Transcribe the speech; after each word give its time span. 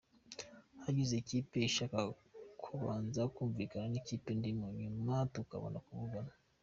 Hagize 0.83 1.13
ikipe 1.17 1.55
inshaka 1.67 1.97
yabanza 2.69 3.21
kumvikana 3.35 3.87
n’ikipe 3.89 4.29
ndimo 4.39 4.65
nyuma 4.79 5.15
tukabona 5.33 5.79
kuvugana. 5.85 6.31